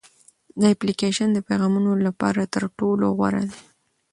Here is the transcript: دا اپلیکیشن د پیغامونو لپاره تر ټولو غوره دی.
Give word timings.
دا 0.59 0.67
اپلیکیشن 0.75 1.29
د 1.33 1.39
پیغامونو 1.47 1.91
لپاره 2.05 2.41
تر 2.53 2.63
ټولو 2.77 3.05
غوره 3.17 3.43
دی. 3.51 3.59